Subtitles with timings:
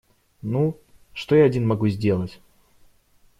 [0.41, 0.79] Ну,
[1.13, 2.41] что я один могу сделать?